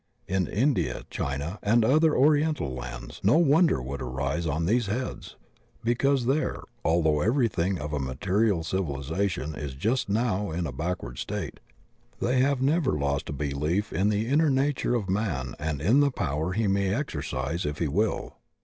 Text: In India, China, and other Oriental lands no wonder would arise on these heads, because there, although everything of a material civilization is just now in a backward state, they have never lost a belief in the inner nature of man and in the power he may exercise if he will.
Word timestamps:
In 0.27 0.47
India, 0.47 1.03
China, 1.11 1.59
and 1.61 1.85
other 1.85 2.15
Oriental 2.17 2.73
lands 2.73 3.19
no 3.23 3.37
wonder 3.37 3.79
would 3.83 4.01
arise 4.01 4.47
on 4.47 4.65
these 4.65 4.87
heads, 4.87 5.35
because 5.83 6.25
there, 6.25 6.61
although 6.83 7.21
everything 7.21 7.77
of 7.77 7.93
a 7.93 7.99
material 7.99 8.63
civilization 8.63 9.53
is 9.53 9.75
just 9.75 10.09
now 10.09 10.49
in 10.49 10.65
a 10.65 10.71
backward 10.71 11.19
state, 11.19 11.59
they 12.19 12.39
have 12.39 12.63
never 12.63 12.93
lost 12.93 13.29
a 13.29 13.33
belief 13.33 13.93
in 13.93 14.09
the 14.09 14.25
inner 14.25 14.49
nature 14.49 14.95
of 14.95 15.07
man 15.07 15.53
and 15.59 15.79
in 15.83 15.99
the 15.99 16.09
power 16.09 16.53
he 16.53 16.65
may 16.65 16.91
exercise 16.91 17.63
if 17.63 17.77
he 17.77 17.87
will. 17.87 18.37